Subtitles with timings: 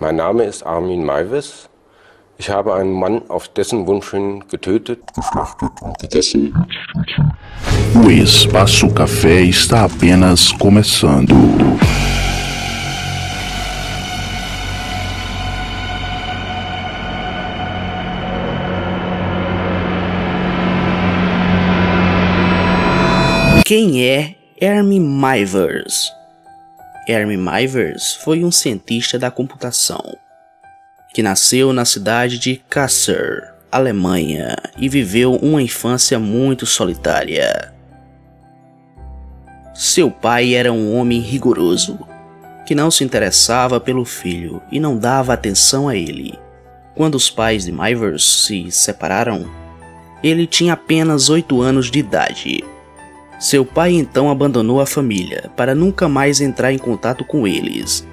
[0.00, 1.68] Mein Name ist Armin Maivis.
[2.38, 6.52] Ich habe einen Mann auf dessen Wunsch hin getötet, geschlachtet und gegessen.
[7.94, 11.34] O Espaço Café está apenas começando.
[23.64, 26.10] Quem é Hermie Mivers?
[27.08, 30.16] Hermie Mivers foi um cientista da computação
[31.12, 37.72] que nasceu na cidade de Kassel, Alemanha, e viveu uma infância muito solitária.
[39.74, 41.98] Seu pai era um homem rigoroso,
[42.64, 46.38] que não se interessava pelo filho e não dava atenção a ele.
[46.94, 49.50] Quando os pais de Mivers se separaram,
[50.22, 52.64] ele tinha apenas 8 anos de idade.
[53.42, 58.06] Seu pai então abandonou a família para nunca mais entrar em contato com eles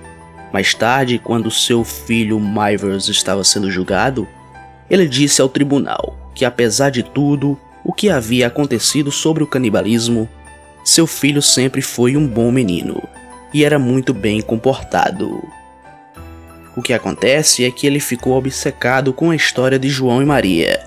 [0.52, 4.28] mais tarde, quando seu filho Mivers estava sendo julgado,
[4.90, 10.28] ele disse ao tribunal que, apesar de tudo o que havia acontecido sobre o canibalismo,
[10.84, 13.02] seu filho sempre foi um bom menino
[13.54, 15.48] e era muito bem comportado.
[16.76, 20.82] O que acontece é que ele ficou obcecado com a história de João e Maria,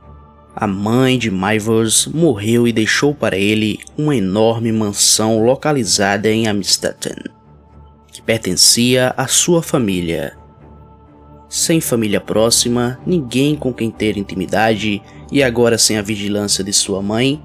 [0.55, 7.17] a mãe de Mivers morreu e deixou para ele uma enorme mansão localizada em Amstetten,
[8.13, 10.44] que pertencia à sua família.
[11.57, 15.01] Sem família próxima, ninguém com quem ter intimidade
[15.31, 17.41] e agora sem a vigilância de sua mãe,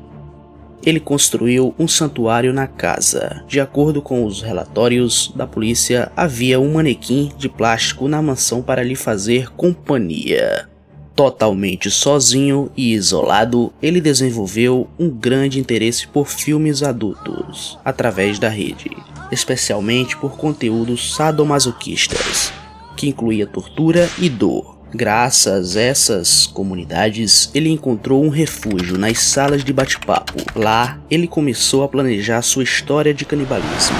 [0.84, 3.44] ele construiu um santuário na casa.
[3.48, 8.82] De acordo com os relatórios da polícia, havia um manequim de plástico na mansão para
[8.82, 10.68] lhe fazer companhia.
[11.16, 18.90] Totalmente sozinho e isolado, ele desenvolveu um grande interesse por filmes adultos através da rede,
[19.32, 22.52] especialmente por conteúdos sadomasoquistas,
[23.00, 24.78] que incluía tortura e dor.
[24.94, 30.34] Graças a essas comunidades, ele encontrou um refúgio nas salas de bate-papo.
[30.54, 33.96] Lá, ele começou a planejar sua história de canibalismo.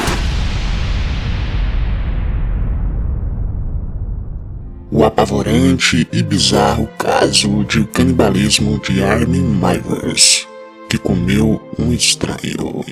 [4.92, 10.46] O apavorante e bizarro caso de canibalismo de Armin Mivers,
[10.90, 12.84] que comeu um estranho.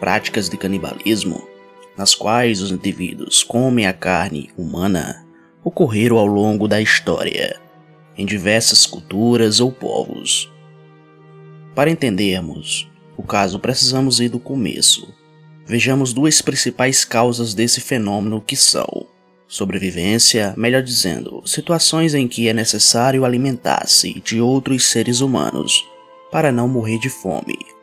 [0.00, 1.55] Práticas de canibalismo
[1.96, 5.24] nas quais os indivíduos comem a carne humana,
[5.64, 7.58] ocorreram ao longo da história,
[8.16, 10.52] em diversas culturas ou povos.
[11.74, 15.12] Para entendermos o caso, precisamos ir do começo.
[15.66, 19.06] Vejamos duas principais causas desse fenômeno que são
[19.48, 25.84] sobrevivência, melhor dizendo, situações em que é necessário alimentar-se de outros seres humanos
[26.30, 27.75] para não morrer de fome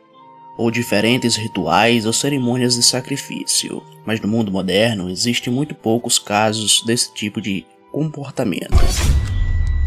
[0.56, 6.82] ou diferentes rituais ou cerimônias de sacrifício, mas no mundo moderno existem muito poucos casos
[6.86, 8.74] desse tipo de comportamento.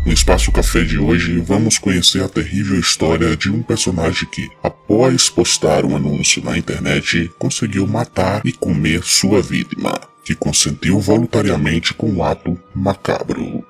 [0.05, 5.29] No Espaço Café de hoje, vamos conhecer a terrível história de um personagem que, após
[5.29, 12.09] postar um anúncio na internet, conseguiu matar e comer sua vítima, que consentiu voluntariamente com
[12.09, 13.65] um ato macabro.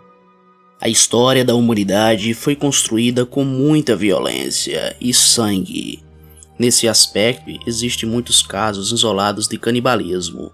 [0.80, 6.04] A história da humanidade foi construída com muita violência e sangue,
[6.60, 10.52] Nesse aspecto, existem muitos casos isolados de canibalismo,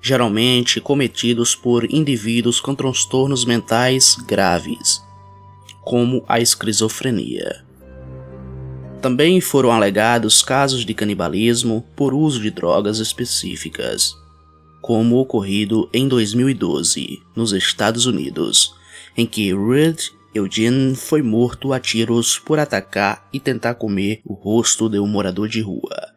[0.00, 5.02] geralmente cometidos por indivíduos com transtornos mentais graves,
[5.82, 7.64] como a esquizofrenia.
[9.02, 14.14] Também foram alegados casos de canibalismo por uso de drogas específicas,
[14.80, 18.74] como ocorrido em 2012, nos Estados Unidos,
[19.16, 19.98] em que Reed
[20.36, 25.48] Eugene foi morto a tiros por atacar e tentar comer o rosto de um morador
[25.48, 26.14] de rua.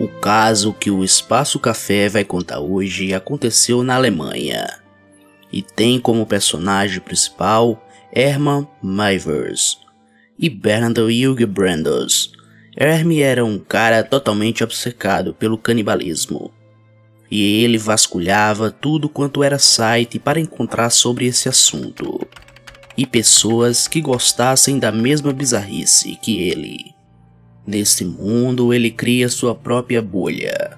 [0.00, 4.80] O caso que o Espaço Café vai contar hoje aconteceu na Alemanha
[5.52, 9.78] e tem como personagem principal Hermann Mivers
[10.38, 12.32] e Bernard Hugo Brandos.
[12.76, 16.52] Era um cara totalmente obcecado pelo canibalismo
[17.30, 22.26] e ele vasculhava tudo quanto era site para encontrar sobre esse assunto
[22.96, 26.94] e pessoas que gostassem da mesma bizarrice que ele.
[27.64, 30.76] Nesse mundo, ele cria sua própria bolha.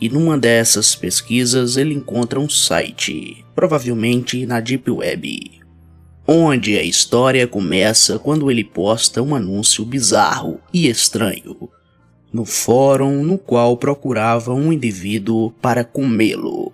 [0.00, 5.62] E numa dessas pesquisas, ele encontra um site, provavelmente na Deep Web,
[6.28, 11.70] onde a história começa quando ele posta um anúncio bizarro e estranho
[12.32, 16.72] no fórum no qual procurava um indivíduo para comê-lo.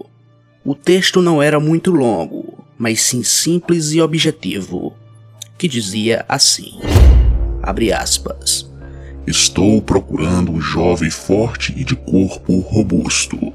[0.65, 4.95] O texto não era muito longo, mas sim simples e objetivo,
[5.59, 6.81] que dizia assim:
[7.63, 8.71] abre aspas.
[9.27, 13.53] Estou procurando um jovem forte e de corpo robusto,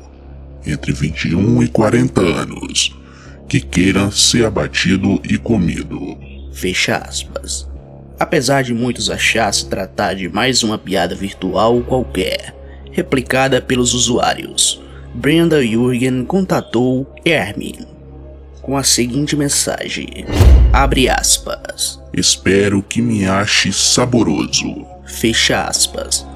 [0.66, 2.96] entre 21 e 40 anos,
[3.50, 6.18] que queira ser abatido e comido.
[6.54, 7.68] Fecha aspas.
[8.20, 12.56] Apesar de muitos achar se tratar de mais uma piada virtual qualquer,
[12.92, 14.82] replicada pelos usuários,
[15.14, 17.98] Brenda Jürgen contatou Hermin
[18.62, 20.26] com a seguinte mensagem:
[20.74, 22.02] Abre aspas.
[22.14, 26.28] Espero que me ache saboroso Fecha aspas.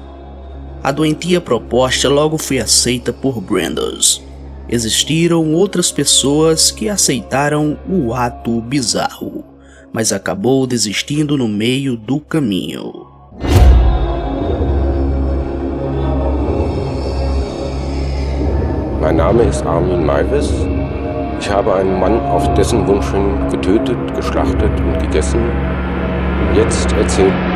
[0.82, 4.22] A doentia proposta logo foi aceita por Brandos.
[4.68, 9.44] Existiram outras pessoas que aceitaram o ato bizarro,
[9.92, 13.06] mas acabou desistindo no meio do caminho.
[19.00, 20.50] Mein Name ist Armin Maivis.
[21.40, 25.40] Ich habe einen Mann auf dessen Wunsch hin getötet, geschlachtet und gegessen.
[26.54, 27.51] Jetzt erzählt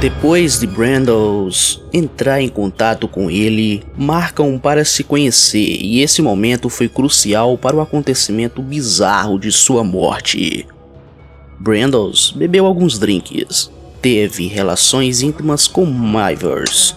[0.00, 6.70] Depois de Brandos entrar em contato com ele, marcam para se conhecer e esse momento
[6.70, 10.66] foi crucial para o acontecimento bizarro de sua morte.
[11.58, 13.70] Brandos bebeu alguns drinks,
[14.00, 16.96] teve relações íntimas com Mivers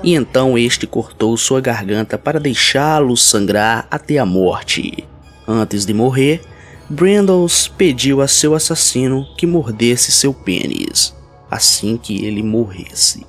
[0.00, 5.02] e então este cortou sua garganta para deixá-lo sangrar até a morte.
[5.48, 6.40] Antes de morrer,
[6.88, 11.13] Brandos pediu a seu assassino que mordesse seu pênis
[11.54, 13.24] assim que ele morresse.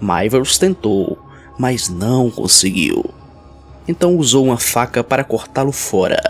[0.00, 1.18] Mivers tentou,
[1.58, 3.04] mas não conseguiu.
[3.88, 6.22] Então usou uma faca para cortá-lo fora.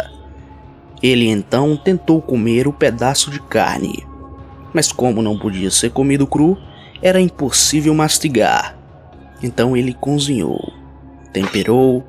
[1.02, 4.06] Ele então tentou comer o pedaço de carne,
[4.73, 6.56] mas como não podia ser comido cru,
[7.02, 8.75] era impossível mastigar.
[9.43, 10.73] Então ele cozinhou,
[11.31, 12.02] temperou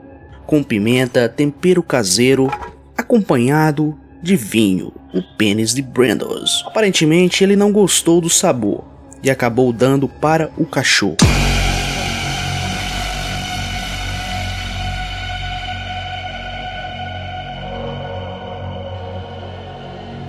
[0.47, 2.49] com pimenta, tempero caseiro,
[2.97, 6.63] acompanhado de vinho, o pênis de Brandos.
[6.65, 8.94] Aparentemente ele não gostou do sabor
[9.25, 11.17] e acabou dando para o cachorro.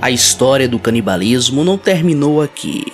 [0.01, 2.91] A história do canibalismo não terminou aqui,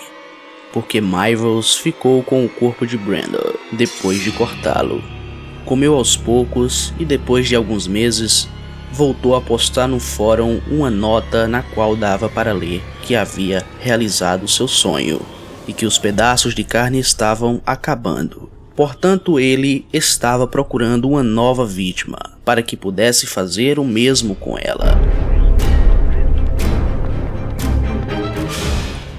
[0.73, 5.05] porque Mivels ficou com o corpo de Brenda depois de cortá-lo.
[5.65, 8.49] Comeu aos poucos e depois de alguns meses
[8.91, 14.49] voltou a postar no fórum uma nota na qual dava para ler que havia realizado
[14.49, 15.32] seu sonho
[15.67, 18.51] e que os pedaços de carne estavam acabando.
[18.75, 24.99] Portanto, ele estava procurando uma nova vítima para que pudesse fazer o mesmo com ela.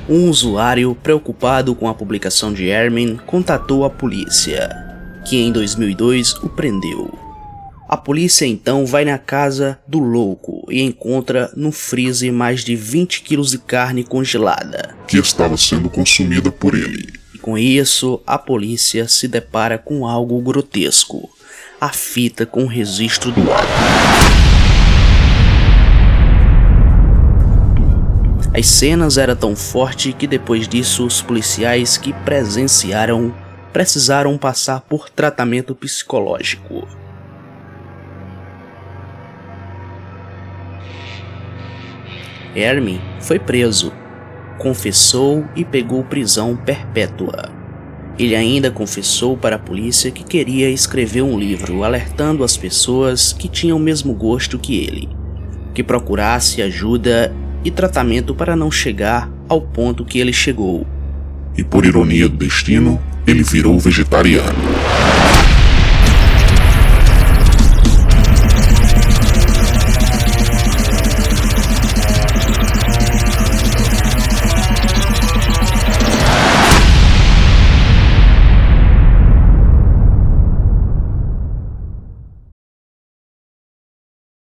[0.09, 4.69] Um usuário preocupado com a publicação de Hermin contatou a polícia,
[5.25, 7.32] que em 2002 o prendeu.
[7.93, 13.21] A polícia então vai na casa do louco e encontra no freezer mais de 20
[13.21, 14.95] quilos de carne congelada.
[15.07, 17.13] Que estava sendo consumida por ele.
[17.35, 21.29] E com isso, a polícia se depara com algo grotesco.
[21.79, 23.67] A fita com o registro do ato.
[28.57, 33.31] As cenas eram tão fortes que depois disso os policiais que presenciaram
[33.71, 37.02] precisaram passar por tratamento psicológico.
[42.55, 43.91] Hermin foi preso,
[44.57, 47.49] confessou e pegou prisão perpétua.
[48.17, 53.47] Ele ainda confessou para a polícia que queria escrever um livro alertando as pessoas que
[53.47, 55.09] tinham o mesmo gosto que ele,
[55.73, 57.33] que procurasse ajuda
[57.63, 60.85] e tratamento para não chegar ao ponto que ele chegou.
[61.55, 64.82] e por ironia do destino, ele virou vegetariano.